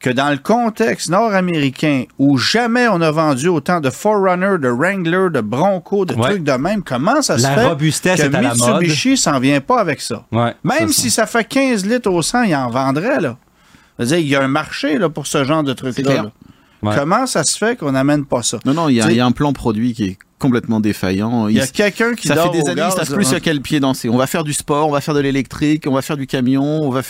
que 0.04 0.10
dans 0.10 0.28
le 0.28 0.36
contexte 0.36 1.08
nord-américain 1.08 2.04
où 2.18 2.36
jamais 2.36 2.88
on 2.88 3.00
a 3.00 3.10
vendu 3.10 3.48
autant 3.48 3.80
de 3.80 3.88
Forerunner, 3.88 4.58
de 4.60 4.68
Wrangler, 4.68 5.28
de 5.32 5.40
Bronco, 5.40 6.04
de 6.04 6.12
Ouais. 6.14 6.28
trucs 6.30 6.44
de 6.44 6.52
même, 6.52 6.82
comment 6.82 7.22
ça 7.22 7.38
se 7.38 7.46
fait 7.46 7.66
robustesse 7.66 8.20
que 8.20 8.26
est 8.26 8.34
à. 8.34 8.40
Mitsubishi 8.52 9.16
s'en 9.16 9.38
vient 9.40 9.62
pas 9.62 9.80
avec 9.80 10.02
ça? 10.02 10.26
Ouais, 10.30 10.54
Même 10.62 10.88
si 10.90 11.10
ça. 11.10 11.24
fait 11.26 11.44
15 11.44 11.86
litres 11.86 12.10
au 12.10 12.20
100, 12.20 12.42
il 12.42 12.54
en 12.54 12.68
vendrait, 12.68 13.18
là. 13.20 13.38
Il 13.98 14.20
y 14.28 14.36
a 14.36 14.42
un 14.42 14.48
marché 14.48 14.98
là, 14.98 15.08
pour 15.08 15.26
ce 15.26 15.42
genre 15.44 15.62
de 15.62 15.72
trucs-là. 15.72 16.26
Ouais. 16.82 16.94
Comment 16.98 17.26
ça 17.26 17.42
se 17.44 17.56
fait 17.56 17.78
qu'on 17.78 17.92
n'amène 17.92 18.26
pas 18.26 18.42
ça? 18.42 18.58
Non, 18.66 18.74
non, 18.74 18.88
il 18.90 18.96
y, 18.96 19.00
a- 19.00 19.10
il 19.10 19.16
y 19.16 19.20
un 19.20 19.32
plan 19.32 19.54
produit 19.54 19.94
qui 19.94 20.04
est 20.04 20.18
complètement 20.38 20.80
défaillant. 20.80 21.48
Il 21.48 21.56
y 21.56 21.60
a 21.60 21.66
quelqu'un 21.66 22.12
qui 22.12 22.28
ça 22.28 22.34
dort 22.34 22.52
fait 22.52 22.58
des 22.58 22.64
au 22.64 22.68
années, 22.68 22.76
gaz, 22.82 22.92
ils 22.94 22.98
savent 22.98 23.10
là. 23.10 23.16
plus 23.16 23.24
sur 23.24 23.40
quel 23.40 23.62
pied 23.62 23.80
danser. 23.80 24.10
On 24.10 24.18
va 24.18 24.26
faire 24.26 24.44
du 24.44 24.52
sport, 24.52 24.86
on 24.88 24.92
va 24.92 25.00
faire 25.00 25.14
de 25.14 25.20
l'électrique, 25.20 25.84
on 25.88 25.94
va 25.94 26.02
faire 26.02 26.18
du 26.18 26.26
camion, 26.26 26.62
on 26.82 26.90
va. 26.90 27.00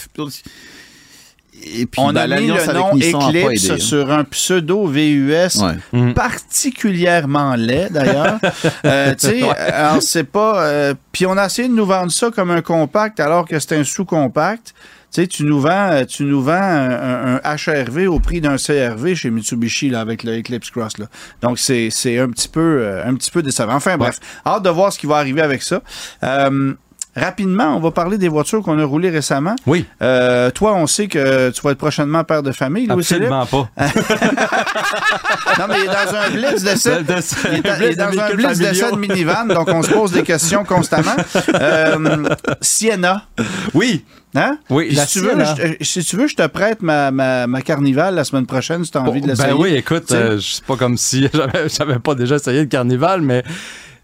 Et 1.66 1.86
puis 1.86 2.00
On 2.00 2.12
bah, 2.12 2.22
a 2.22 2.24
mis 2.26 2.30
l'alliance 2.48 2.66
le 2.66 2.72
nom 2.74 2.88
Eclipse 2.96 3.64
aidé. 3.64 3.70
hein. 3.72 3.78
sur 3.78 4.10
un 4.12 4.24
pseudo 4.24 4.86
VUS 4.86 5.32
Ouais. 5.62 5.72
Mhm. 5.92 6.14
particulièrement 6.14 7.54
laid 7.56 7.88
d'ailleurs. 7.90 8.38
Euh, 8.84 9.14
tu 9.14 9.28
sais, 9.28 9.42
alors 9.50 10.02
c'est 10.02 10.24
pas. 10.24 10.62
euh, 10.66 10.94
Puis 11.12 11.26
on 11.26 11.36
a 11.38 11.46
essayé 11.46 11.68
de 11.68 11.72
nous 11.74 11.86
vendre 11.86 12.10
ça 12.12 12.30
comme 12.30 12.50
un 12.50 12.60
compact 12.62 13.18
alors 13.20 13.46
que 13.46 13.58
c'est 13.58 13.76
un 13.76 13.84
sous-compact. 13.84 14.74
Tu 15.12 15.20
sais, 15.22 15.26
tu 15.28 15.44
nous 15.44 15.60
vends, 15.60 15.90
euh, 15.92 16.04
tu 16.04 16.24
nous 16.24 16.42
vends 16.42 16.52
un, 16.52 17.36
un- 17.36 17.40
un 17.44 17.54
HRV 17.56 18.08
au 18.08 18.18
prix 18.18 18.40
d'un 18.40 18.56
CRV 18.56 19.14
chez 19.14 19.30
Mitsubishi 19.30 19.88
là, 19.88 20.00
avec 20.00 20.24
le 20.24 20.38
Eclipse 20.40 20.70
Cross. 20.70 20.98
Là. 20.98 21.06
Donc 21.40 21.58
c'est 21.58 21.88
c'est 21.90 22.18
un 22.18 22.28
petit 22.30 22.48
peu 22.48 23.00
un 23.04 23.14
petit 23.14 23.30
peu 23.30 23.42
décevant. 23.42 23.74
Enfin 23.74 23.96
bref, 23.96 24.18
hâte 24.46 24.64
de 24.64 24.70
voir 24.70 24.92
ce 24.92 24.98
qui 24.98 25.06
va 25.06 25.16
arriver 25.16 25.40
avec 25.40 25.62
ça. 25.62 25.80
Euh, 26.24 26.74
Rapidement, 27.16 27.76
on 27.76 27.80
va 27.80 27.90
parler 27.90 28.18
des 28.18 28.28
voitures 28.28 28.62
qu'on 28.62 28.78
a 28.78 28.84
roulées 28.84 29.10
récemment. 29.10 29.54
Oui, 29.66 29.86
Euh, 30.02 30.50
toi, 30.50 30.74
on 30.74 30.86
sait 30.86 31.06
que 31.08 31.50
tu 31.50 31.60
vas 31.62 31.70
être 31.70 31.78
prochainement 31.78 32.24
père 32.24 32.42
de 32.42 32.52
famille, 32.52 32.90
absolument 32.90 33.46
pas. 33.46 33.68
Non, 35.58 35.66
mais 35.68 35.76
il 35.78 35.84
est 35.84 35.86
dans 35.86 36.16
un 36.16 36.30
blitz. 36.30 36.62
De- 36.64 37.02
de- 37.02 37.52
Il 37.52 37.66
est, 37.66 37.76
il 37.78 37.84
est 37.92 37.94
dans 37.96 38.18
un 38.18 38.34
blitz 38.34 38.58
de 38.58 38.64
familiaux. 38.64 38.96
minivan, 38.96 39.46
donc 39.46 39.68
on 39.68 39.82
se 39.82 39.90
pose 39.90 40.12
des 40.12 40.22
questions 40.22 40.64
constamment. 40.64 41.14
Euh, 41.54 42.24
Sienna. 42.60 43.24
Oui, 43.74 44.04
Hein? 44.36 44.58
Oui, 44.68 44.92
si, 44.96 45.20
tu 45.20 45.24
veux, 45.24 45.36
je, 45.44 45.84
si 45.84 46.02
tu 46.04 46.16
veux, 46.16 46.26
je 46.26 46.34
te 46.34 46.44
prête 46.48 46.82
ma, 46.82 47.12
ma, 47.12 47.46
ma 47.46 47.62
carnivale 47.62 48.16
la 48.16 48.24
semaine 48.24 48.46
prochaine 48.46 48.84
si 48.84 48.90
tu 48.90 48.98
as 48.98 49.02
envie 49.02 49.20
de 49.20 49.28
l'essayer. 49.28 49.50
Ben 49.52 49.56
oui, 49.56 49.74
écoute, 49.76 50.08
sais? 50.08 50.16
euh, 50.16 50.40
c'est 50.40 50.64
pas 50.64 50.74
comme 50.74 50.96
si 50.96 51.28
j'avais, 51.78 52.00
pas 52.00 52.16
déjà 52.16 52.34
essayé 52.34 52.58
le 52.62 52.66
carnival, 52.66 53.20
mais 53.20 53.44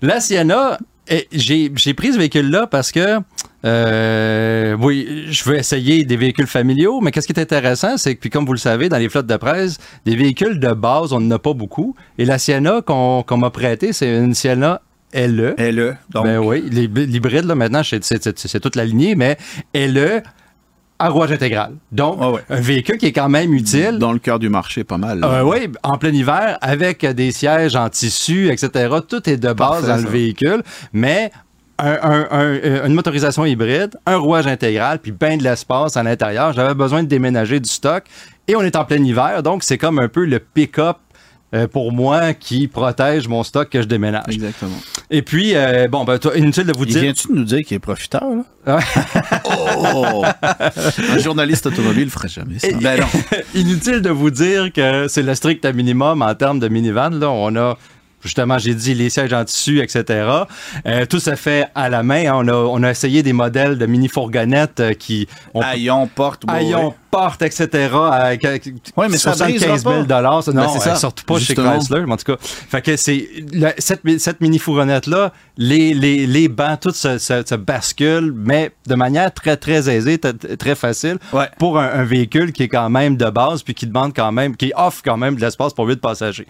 la 0.02 0.21
Sienna, 0.21 0.79
j'ai, 1.33 1.73
j'ai 1.75 1.95
pris 1.95 2.12
ce 2.12 2.19
véhicule-là 2.19 2.67
parce 2.67 2.93
que, 2.93 3.19
euh, 3.64 4.76
oui, 4.81 5.25
je 5.29 5.45
veux 5.45 5.57
essayer 5.57 6.05
des 6.05 6.17
véhicules 6.17 6.47
familiaux, 6.47 7.00
mais 7.00 7.11
qu'est-ce 7.11 7.26
qui 7.26 7.33
est 7.33 7.40
intéressant, 7.40 7.97
c'est 7.97 8.14
que, 8.14 8.21
puis 8.21 8.31
comme 8.31 8.45
vous 8.47 8.52
le 8.52 8.59
savez, 8.59 8.88
dans 8.88 8.99
les 8.99 9.09
flottes 9.09 9.26
de 9.26 9.37
presse, 9.37 9.79
des 10.05 10.17
véhicules 10.17 10.59
de 10.61 10.73
base, 10.73 11.12
on 11.12 11.21
n'en 11.21 11.37
a 11.37 11.38
pas 11.38 11.52
beaucoup. 11.52 11.95
Et 12.19 12.25
la 12.25 12.38
Sienna 12.38 12.81
qu'on, 12.83 13.23
qu'on 13.26 13.37
m'a 13.37 13.50
prêtée, 13.50 13.93
c'est 13.93 14.17
une 14.19 14.35
Sienna 14.35 14.81
LE. 15.12 15.55
Là, 15.59 15.95
donc, 16.11 16.25
Ben 16.25 16.38
oui, 16.38 16.62
l'hyb- 16.71 17.07
l'hybride, 17.07 17.45
là, 17.45 17.55
maintenant, 17.55 17.83
c'est, 17.83 18.02
c'est- 18.05 18.23
c'est- 18.23 18.47
c'est 18.49 18.61
toute 18.61 18.76
la 18.76 18.85
lignée, 18.85 19.14
mais 19.17 19.37
LE, 19.75 20.23
à 21.00 21.09
rouage 21.09 21.33
intégral. 21.33 21.73
Donc, 21.90 22.21
ouais. 22.21 22.40
un 22.50 22.61
véhicule 22.61 22.99
qui 22.99 23.07
est 23.07 23.12
quand 23.12 23.28
même 23.28 23.52
utile. 23.54 23.97
Dans 23.99 24.12
le 24.12 24.19
cœur 24.19 24.38
du 24.38 24.49
marché, 24.49 24.85
pas 24.85 24.99
mal. 24.99 25.21
Euh, 25.25 25.42
oui, 25.42 25.69
en 25.83 25.99
plein 25.99 26.11
hiver, 26.12 26.59
avec 26.61 27.04
des 27.04 27.33
sièges 27.33 27.75
en 27.75 27.88
tissu, 27.88 28.50
etc. 28.50 28.88
Tout 29.09 29.28
est 29.28 29.37
de 29.37 29.52
base 29.52 29.57
Parfait, 29.57 29.87
dans 29.88 29.97
le 29.97 30.09
véhicule, 30.09 30.62
mais 30.92 31.33
un- 31.78 31.99
un- 32.02 32.28
un- 32.30 32.87
une 32.87 32.92
motorisation 32.95 33.45
hybride, 33.47 33.97
un 34.04 34.16
rouage 34.16 34.47
intégral, 34.47 34.99
puis 34.99 35.12
bien 35.12 35.37
de 35.38 35.42
l'espace 35.42 35.97
à 35.97 36.02
l'intérieur. 36.02 36.52
J'avais 36.52 36.75
besoin 36.75 37.02
de 37.02 37.09
déménager 37.09 37.59
du 37.59 37.69
stock 37.71 38.04
et 38.47 38.54
on 38.54 38.61
est 38.62 38.76
en 38.76 38.85
plein 38.85 39.02
hiver, 39.02 39.42
donc 39.42 39.62
c'est 39.64 39.78
comme 39.78 39.99
un 39.99 40.09
peu 40.09 40.25
le 40.26 40.38
pick-up 40.40 40.99
euh, 41.54 41.66
pour 41.66 41.92
moi 41.92 42.35
qui 42.35 42.69
protège 42.69 43.28
mon 43.28 43.42
stock 43.42 43.69
que 43.69 43.83
je 43.83 43.87
déménage. 43.87 44.25
Exactement. 44.28 44.76
Et 45.11 45.23
puis, 45.23 45.54
euh, 45.54 45.88
bon, 45.88 46.04
ben, 46.04 46.19
toi, 46.19 46.37
inutile 46.37 46.64
de 46.64 46.73
vous 46.76 46.87
dire. 46.87 47.02
vient-tu 47.02 47.28
de 47.28 47.35
nous 47.35 47.45
dire 47.45 47.61
qu'il 47.64 47.76
est 47.76 47.80
profiteur, 47.80 48.25
là? 48.66 48.78
Oh! 49.45 50.25
Un 51.11 51.19
journaliste 51.19 51.66
automobile 51.66 52.11
ferait 52.11 52.28
jamais 52.28 52.59
ça. 52.59 52.69
Ben 52.80 53.00
non. 53.00 53.07
Inutile 53.54 54.00
de 54.00 54.11
vous 54.11 54.30
dire 54.30 54.73
que 54.73 55.09
c'est 55.09 55.23
le 55.23 55.35
strict 55.35 55.64
minimum 55.66 56.23
en 56.23 56.35
termes 56.35 56.61
de 56.61 56.69
minivan. 56.69 57.11
Là, 57.11 57.30
on 57.30 57.57
a 57.57 57.76
Justement, 58.23 58.59
j'ai 58.59 58.75
dit 58.75 58.95
les 58.95 59.09
sièges 59.09 59.33
en 59.33 59.45
tissu, 59.45 59.80
etc. 59.80 60.28
Euh, 60.87 61.07
tout 61.07 61.21
se 61.21 61.35
fait 61.37 61.69
à 61.75 61.88
la 61.88 62.02
main. 62.02 62.26
hein. 62.26 62.33
On 62.35 62.49
a, 62.49 62.52
on 62.52 62.83
a 62.83 62.90
essayé 62.90 63.23
des 63.23 63.33
modèles 63.33 63.78
de 63.78 63.87
mini-fourgonnettes 63.87 64.80
euh, 64.80 64.92
qui 64.92 65.26
ont 65.54 65.62
Haillon, 65.62 66.07
porte, 66.07 66.45
ouais. 66.45 66.75
Porte, 67.11 67.43
etc. 67.43 67.69
Avec, 68.12 68.45
avec 68.45 68.67
Ouais, 68.97 69.09
mais 69.09 69.17
ça 69.17 69.33
75 69.35 69.61
000 69.61 69.71
brisera 69.95 70.02
dollars. 70.05 70.43
Non, 70.49 70.55
Ben, 70.62 70.69
c'est 70.73 70.81
ça, 70.81 70.93
euh, 70.93 70.97
surtout 70.97 71.25
pas 71.25 71.38
justement. 71.38 71.73
chez 71.73 71.79
Chrysler, 71.79 72.05
mais 72.07 72.12
en 72.12 72.17
tout 72.17 72.33
cas. 72.33 72.37
Fait 72.40 72.83
que 72.83 72.97
c'est, 72.97 73.29
la- 73.52 73.75
cette, 73.79 74.05
mi- 74.05 74.19
cette 74.21 74.40
mini-fourgonnette-là, 74.40 75.33
les, 75.57 75.95
les, 75.95 76.26
les 76.26 76.49
bancs, 76.49 76.81
tout 76.81 76.90
se, 76.93 77.19
se, 77.19 77.43
se 77.45 77.55
bascule, 77.55 78.33
mais 78.35 78.71
de 78.87 78.95
manière 78.95 79.33
très, 79.35 79.57
très 79.57 79.88
aisée, 79.90 80.19
très 80.19 80.75
facile, 80.75 81.19
Ouais. 81.33 81.49
pour 81.59 81.79
un, 81.79 81.88
un 81.88 82.05
véhicule 82.05 82.52
qui 82.52 82.62
est 82.64 82.69
quand 82.69 82.88
même 82.90 83.17
de 83.17 83.29
base, 83.31 83.62
puis 83.62 83.75
qui 83.75 83.87
demande 83.87 84.12
quand 84.14 84.33
même, 84.33 84.57
qui 84.57 84.73
offre 84.76 85.02
quand 85.05 85.17
même 85.17 85.37
de 85.37 85.40
l'espace 85.40 85.73
pour 85.75 85.87
8 85.87 86.00
passagers. 86.00 86.47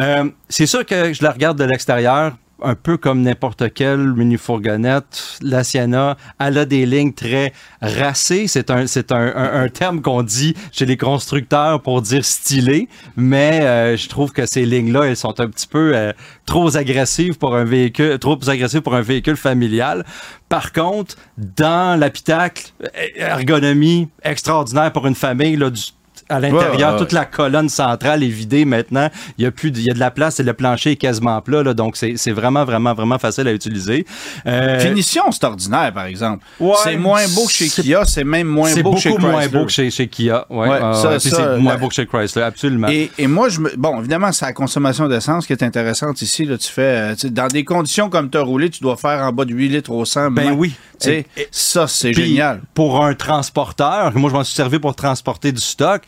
Euh, 0.00 0.24
c'est 0.48 0.66
sûr 0.66 0.84
que 0.84 1.12
je 1.12 1.22
la 1.22 1.30
regarde 1.30 1.58
de 1.58 1.64
l'extérieur, 1.64 2.32
un 2.62 2.74
peu 2.74 2.96
comme 2.96 3.22
n'importe 3.22 3.72
quelle 3.72 4.12
mini-fourgonnette, 4.14 5.38
la 5.42 5.64
Sienna, 5.64 6.16
elle 6.38 6.58
a 6.58 6.64
des 6.64 6.86
lignes 6.86 7.12
très 7.12 7.52
racées. 7.80 8.46
C'est 8.46 8.70
un, 8.70 8.86
c'est 8.86 9.12
un, 9.12 9.68
terme 9.68 10.00
qu'on 10.00 10.22
dit 10.22 10.54
chez 10.72 10.86
les 10.86 10.96
constructeurs 10.96 11.82
pour 11.82 12.02
dire 12.02 12.24
stylé, 12.24 12.88
mais 13.16 13.60
euh, 13.62 13.96
je 13.96 14.08
trouve 14.08 14.32
que 14.32 14.46
ces 14.46 14.64
lignes-là, 14.64 15.04
elles 15.04 15.16
sont 15.16 15.38
un 15.40 15.48
petit 15.48 15.66
peu 15.66 15.92
euh, 15.94 16.12
trop 16.46 16.76
agressives 16.76 17.38
pour 17.38 17.54
un 17.54 17.64
véhicule, 17.64 18.18
trop 18.18 18.38
agressives 18.48 18.82
pour 18.82 18.94
un 18.94 19.02
véhicule 19.02 19.36
familial. 19.36 20.04
Par 20.48 20.72
contre, 20.72 21.16
dans 21.36 21.98
l'habitacle, 21.98 22.72
euh, 22.82 22.88
ergonomie 23.16 24.08
extraordinaire 24.22 24.92
pour 24.92 25.06
une 25.06 25.14
famille, 25.14 25.56
là, 25.56 25.70
du 25.70 25.82
à 26.30 26.40
l'intérieur, 26.40 26.76
Ouais, 26.76 26.84
ouais, 26.94 26.98
toute 26.98 27.12
la 27.12 27.24
colonne 27.26 27.68
centrale 27.68 28.22
est 28.22 28.28
vidée 28.28 28.64
maintenant. 28.64 29.08
Il 29.38 29.44
y 29.44 29.46
a 29.46 29.50
plus, 29.50 29.70
de- 29.70 29.78
il 29.78 29.84
y 29.84 29.90
a 29.90 29.94
de 29.94 29.98
la 29.98 30.10
place 30.10 30.40
et 30.40 30.42
le 30.42 30.52
plancher 30.54 30.92
est 30.92 30.96
quasiment 30.96 31.40
plat, 31.42 31.62
là, 31.62 31.74
donc 31.74 31.96
c'est 31.96 32.14
c'est 32.16 32.30
vraiment, 32.32 32.64
vraiment, 32.64 32.94
vraiment 32.94 33.18
facile 33.18 33.46
à 33.48 33.52
utiliser. 33.52 34.06
Euh, 34.46 34.78
Finition, 34.80 35.22
c'est 35.32 35.44
ordinaire, 35.44 35.92
par 35.92 36.04
exemple. 36.06 36.44
Ouais, 36.58 36.74
c'est 36.82 36.96
moins 36.96 37.26
beau 37.34 37.46
que 37.46 37.52
chez 37.52 37.68
c'est- 37.68 37.82
Kia, 37.82 38.04
c'est 38.04 38.24
même 38.24 38.46
moins 38.46 38.68
c'est 38.70 38.82
beau 38.82 38.90
beaucoup 38.90 39.02
que 39.02 39.02
chez 39.02 39.18
moins 39.18 39.32
Chrysler. 39.40 39.58
beau 39.58 39.64
que 39.66 39.72
chez, 39.72 39.90
chez 39.90 40.08
Kia. 40.08 40.46
Ouais, 40.50 40.68
euh, 40.70 40.92
ça, 40.94 41.18
c'est 41.20 41.58
moins 41.58 41.76
beau 41.76 41.88
que 41.88 41.94
chez 41.94 42.06
Chrysler, 42.06 42.42
absolument. 42.42 42.88
Et, 42.88 43.10
et 43.18 43.26
moi, 43.26 43.48
je 43.48 43.60
me, 43.60 43.70
bon, 43.76 43.98
évidemment, 44.00 44.32
c'est 44.32 44.44
la 44.46 44.52
consommation 44.52 45.08
d'essence 45.08 45.46
qui 45.46 45.52
est 45.52 45.62
intéressante 45.62 46.22
ici. 46.22 46.44
Là, 46.44 46.56
tu 46.58 46.70
fais, 46.70 46.82
euh, 46.82 47.14
dans 47.30 47.48
des 47.48 47.64
conditions 47.64 48.08
comme 48.10 48.30
tu 48.30 48.38
as 48.38 48.42
roulé, 48.42 48.70
tu 48.70 48.80
dois 48.80 48.96
faire 48.96 49.20
en 49.24 49.32
bas 49.32 49.44
de 49.44 49.52
8 49.54 49.68
litres 49.68 49.90
au 49.92 50.04
100. 50.04 50.30
Ben 50.30 50.52
oui. 50.56 50.74
Et- 51.08 51.26
et- 51.36 51.48
ça, 51.50 51.86
c'est 51.88 52.12
génial. 52.12 52.60
Pour 52.74 53.04
un 53.04 53.14
transporteur, 53.14 54.16
moi 54.16 54.30
je 54.30 54.34
m'en 54.34 54.44
suis 54.44 54.54
servi 54.54 54.78
pour 54.78 54.94
transporter 54.94 55.52
du 55.52 55.60
stock. 55.60 56.02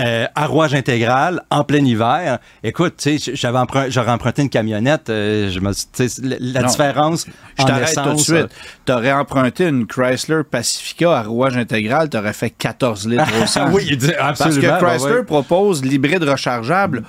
Euh, 0.00 0.28
à 0.36 0.46
rouage 0.46 0.74
intégral, 0.76 1.42
en 1.50 1.64
plein 1.64 1.84
hiver. 1.84 2.38
Écoute, 2.62 2.94
tu 2.98 3.18
sais, 3.18 3.32
j'avais 3.34 3.58
emprunt- 3.58 3.86
j'aurais 3.90 4.12
emprunté 4.12 4.42
une 4.42 4.48
camionnette. 4.48 5.10
euh, 5.10 5.50
je 5.50 5.58
me, 5.58 5.72
la, 6.22 6.36
la 6.60 6.68
différence 6.68 7.26
Je 7.58 7.64
t'arrête 7.64 7.98
tout 8.04 8.12
de 8.14 8.20
suite. 8.20 8.46
Tu 8.86 8.92
aurais 8.92 9.10
emprunté 9.10 9.66
une 9.66 9.88
Chrysler 9.88 10.42
Pacifica 10.48 11.18
à 11.18 11.22
rouage 11.24 11.56
intégral, 11.56 12.08
tu 12.10 12.16
aurais 12.16 12.32
fait 12.32 12.50
14 12.50 13.08
litres 13.08 13.24
au 13.42 13.46
100. 13.48 13.60
Ah 13.60 13.70
oui, 13.72 13.96
dit- 13.96 14.12
Parce 14.16 14.40
absolument. 14.40 14.76
que 14.76 14.80
ben 14.84 14.88
Chrysler 14.88 15.12
ouais. 15.14 15.24
propose 15.24 15.84
l'hybride 15.84 16.22
rechargeable 16.22 17.02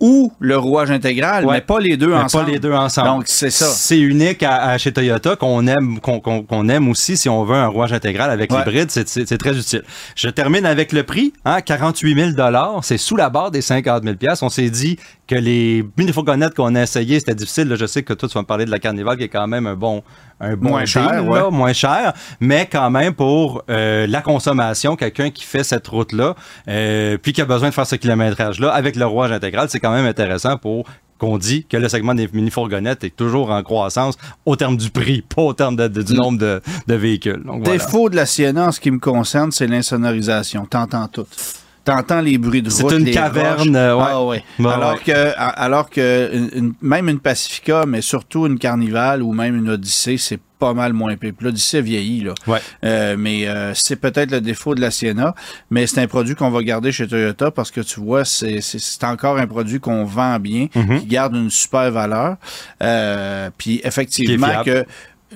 ou 0.00 0.32
le 0.40 0.56
rouage 0.56 0.90
intégral, 0.90 1.44
Ouais. 1.44 1.54
mais 1.56 1.60
pas 1.60 1.78
les 1.78 1.96
deux 1.96 2.08
Mais 2.08 2.14
ensemble. 2.16 2.46
Pas 2.46 2.50
les 2.52 2.58
deux 2.58 2.72
ensemble. 2.72 3.08
Donc, 3.08 3.22
c'est 3.26 3.50
ça. 3.50 3.66
C'est 3.66 4.00
unique 4.00 4.42
à, 4.42 4.62
à 4.70 4.78
chez 4.78 4.92
Toyota 4.92 5.36
qu'on 5.36 5.66
aime, 5.66 6.00
qu'on 6.00 6.68
aime 6.68 6.88
aussi 6.88 7.16
si 7.16 7.28
on 7.28 7.44
veut 7.44 7.54
un 7.56 7.66
rouage 7.66 7.92
intégral 7.92 8.30
avec 8.30 8.50
Ouais. 8.50 8.58
l'hybride. 8.58 8.90
C'est- 8.90 9.38
très 9.38 9.56
utile. 9.58 9.82
Je 10.16 10.28
termine 10.28 10.66
avec 10.66 10.92
le 10.92 11.02
prix. 11.02 11.32
Hein, 11.44 11.60
48 11.60 12.34
000 12.34 12.80
C'est 12.82 12.98
sous 12.98 13.16
la 13.16 13.30
barre 13.30 13.50
des 13.50 13.60
50 13.62 14.02
000 14.04 14.16
On 14.42 14.48
s'est 14.48 14.70
dit 14.70 14.98
que 15.26 15.34
les 15.34 15.84
mini-fourgonnettes 15.96 16.54
qu'on 16.54 16.74
a 16.74 16.82
essayées, 16.82 17.18
c'était 17.20 17.34
difficile. 17.34 17.68
Là, 17.68 17.76
je 17.76 17.86
sais 17.86 18.02
que 18.02 18.12
toi, 18.14 18.28
tu 18.28 18.34
vas 18.34 18.40
me 18.42 18.46
parler 18.46 18.64
de 18.64 18.70
la 18.70 18.78
Carnival 18.78 19.16
qui 19.16 19.24
est 19.24 19.28
quand 19.28 19.46
même 19.46 19.66
un 19.66 19.74
bon, 19.76 20.02
un 20.40 20.56
bon 20.56 20.70
Moins 20.70 20.84
cher, 20.86 21.10
deal, 21.10 21.28
ouais. 21.28 21.38
là, 21.38 21.50
moins 21.50 21.72
cher, 21.72 22.12
mais 22.40 22.66
quand 22.70 22.90
même 22.90 23.12
pour 23.14 23.62
euh, 23.70 24.06
la 24.06 24.22
consommation, 24.22 24.96
quelqu'un 24.96 25.30
qui 25.30 25.44
fait 25.44 25.64
cette 25.64 25.86
route-là, 25.88 26.34
euh, 26.68 27.18
puis 27.20 27.32
qui 27.32 27.40
a 27.42 27.44
besoin 27.44 27.68
de 27.68 27.74
faire 27.74 27.86
ce 27.86 27.96
kilométrage-là 27.96 28.70
avec 28.72 28.96
le 28.96 29.04
rouage 29.06 29.32
intégral, 29.32 29.68
c'est 29.68 29.80
quand 29.80 29.92
même 29.92 30.06
intéressant 30.06 30.56
pour 30.56 30.86
qu'on 31.18 31.36
dit 31.36 31.66
que 31.68 31.76
le 31.76 31.86
segment 31.90 32.14
des 32.14 32.26
mini-fourgonnettes 32.32 33.04
est 33.04 33.14
toujours 33.14 33.50
en 33.50 33.62
croissance 33.62 34.16
au 34.46 34.56
terme 34.56 34.78
du 34.78 34.88
prix, 34.88 35.20
pas 35.36 35.42
au 35.42 35.52
terme 35.52 35.76
de- 35.76 35.88
de- 35.88 36.02
du 36.02 36.14
nombre 36.14 36.38
de, 36.38 36.62
de 36.86 36.94
véhicules. 36.94 37.42
Donc, 37.44 37.62
voilà. 37.64 37.72
Défaut 37.78 38.08
de 38.08 38.16
la 38.16 38.24
Sienna, 38.24 38.68
en 38.68 38.72
ce 38.72 38.80
qui 38.80 38.90
me 38.90 38.98
concerne, 38.98 39.52
c'est 39.52 39.66
l'insonorisation. 39.66 40.64
T'entends 40.64 41.08
tout. 41.08 41.26
T'entends 41.90 42.20
les 42.20 42.38
bruits 42.38 42.62
de 42.62 42.70
C'est 42.70 42.82
route, 42.84 42.92
une 42.92 43.04
les 43.04 43.10
caverne, 43.10 43.74
euh, 43.74 43.96
ouais. 43.96 44.04
Ah 44.08 44.24
ouais. 44.24 44.44
Ouais, 44.58 44.72
alors, 44.72 44.92
ouais. 44.92 44.98
Que, 45.04 45.32
alors 45.36 45.90
que 45.90 46.30
une- 46.32 46.50
une- 46.54 46.72
même 46.80 47.08
une 47.08 47.18
Pacifica, 47.20 47.84
mais 47.86 48.00
surtout 48.00 48.46
une 48.46 48.58
Carnival 48.58 49.22
ou 49.22 49.32
même 49.32 49.56
une 49.56 49.68
Odyssey, 49.70 50.16
c'est 50.16 50.38
pas 50.58 50.72
mal 50.74 50.92
moins 50.92 51.16
pire. 51.16 51.32
Puis 51.36 51.46
L'Odyssey 51.46 51.78
a 51.78 51.80
vieilli, 51.80 52.20
là. 52.22 52.34
Ouais. 52.46 52.58
Euh, 52.84 53.16
mais 53.18 53.48
euh, 53.48 53.72
c'est 53.74 53.96
peut-être 53.96 54.30
le 54.30 54.40
défaut 54.42 54.74
de 54.74 54.80
la 54.82 54.90
Sienna, 54.90 55.34
mais 55.70 55.86
c'est 55.86 56.00
un 56.02 56.06
produit 56.06 56.34
qu'on 56.34 56.50
va 56.50 56.62
garder 56.62 56.92
chez 56.92 57.08
Toyota 57.08 57.50
parce 57.50 57.70
que 57.70 57.80
tu 57.80 57.98
vois, 58.00 58.24
c'est 58.24 58.60
c'est- 58.60 58.78
c'est 58.78 59.04
encore 59.04 59.38
un 59.38 59.46
produit 59.46 59.80
qu'on 59.80 60.04
vend 60.04 60.38
bien, 60.38 60.66
Mhm. 60.74 61.00
qui 61.00 61.06
garde 61.06 61.34
une 61.34 61.50
super 61.50 61.90
valeur. 61.90 62.36
Euh, 62.82 63.50
puis 63.56 63.80
effectivement 63.84 64.62
que 64.64 64.84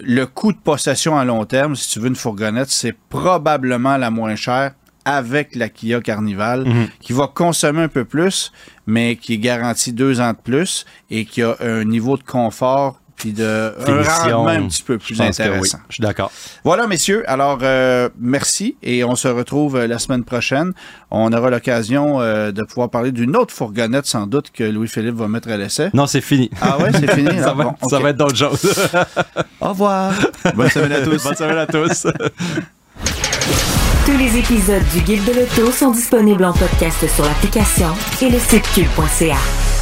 le 0.03 0.27
coût 0.27 0.53
de 0.53 0.59
possession 0.59 1.17
à 1.19 1.25
long 1.25 1.45
terme, 1.45 1.75
si 1.77 1.89
tu 1.89 2.01
veux 2.01 2.09
une 2.09 2.17
fourgonnette, 2.17 2.71
c'est 2.71 2.95
probablement 3.09 3.97
la 3.97 4.11
moins 4.11 4.37
chère 4.37 4.73
avec 5.05 5.55
la 5.55 5.69
Kia 5.69 6.01
Carnival, 6.01 6.65
Mhm. 6.67 6.89
qui 7.01 7.13
va 7.13 7.27
consommer 7.33 7.83
un 7.83 7.89
peu 7.89 8.05
plus, 8.05 8.53
mais 8.87 9.17
qui 9.17 9.35
est 9.35 9.39
garantie 9.39 9.93
deux 9.93 10.21
ans 10.21 10.31
de 10.33 10.39
plus 10.43 10.85
et 11.11 11.25
qui 11.25 11.43
a 11.43 11.57
un 11.61 11.85
niveau 11.85 12.17
de 12.17 12.23
confort 12.23 13.01
puis 13.17 13.33
de 13.33 13.73
un 13.79 13.85
Finition, 13.85 14.37
rendement 14.43 14.65
un 14.65 14.67
petit 14.69 14.83
peu 14.83 14.99
plus 14.99 15.15
je 15.15 15.23
oui. 15.23 15.29
intéressant. 15.29 15.79
Je 15.89 15.95
suis 15.95 16.03
d'accord. 16.03 16.33
Voilà, 16.65 16.89
messieurs. 16.89 17.23
Alors, 17.31 17.61
euh, 17.63 18.09
merci 18.19 18.77
et 18.83 19.05
on 19.05 19.15
se 19.15 19.29
retrouve 19.29 19.77
euh, 19.77 19.87
la 19.87 20.01
semaine 20.01 20.25
prochaine. 20.25 20.73
On 21.13 21.33
aura 21.33 21.49
l'occasion 21.49 22.21
euh, 22.21 22.51
de 22.51 22.63
pouvoir 22.65 22.91
parler 22.91 23.13
d'une 23.13 23.37
autre 23.37 23.55
fourgonnette, 23.55 24.07
sans 24.07 24.27
doute, 24.27 24.51
que 24.51 24.65
Louis-Philippe 24.65 25.15
va 25.15 25.29
mettre 25.29 25.49
à 25.49 25.57
l'essai. 25.57 25.91
Non, 25.95 26.09
c'est 26.09 26.21
fini. 26.21 26.51
Ah 26.61 26.77
ouais, 26.79 26.91
c'est 26.93 27.09
fini. 27.15 27.29
ça 27.39 27.51
Ah, 27.51 27.55
va, 27.55 27.65
bon, 27.65 27.75
ça 27.89 27.97
ok. 27.99 28.03
va 28.03 28.11
être 28.11 28.17
d'autres 28.17 28.37
choses. 28.37 28.91
Au 29.61 29.69
revoir. 29.69 30.13
Bonne 30.57 30.71
semaine 30.71 30.93
à 30.93 31.01
tous. 31.03 31.23
Bonne 31.23 31.37
semaine 31.37 31.59
à 31.59 31.67
tous. 31.67 32.09
Tous 34.05 34.19
les 34.19 34.39
épisodes 34.39 34.85
du 34.93 35.01
Guide 35.01 35.25
de 35.25 35.33
l'auto 35.33 35.73
sont 35.73 35.91
disponibles 35.91 36.45
en 36.45 36.53
podcast 36.53 37.09
sur 37.09 37.25
l'application 37.25 37.89
et 38.21 38.29
le 38.29 38.39
site 38.39 38.69
cube.ca. 38.75 39.74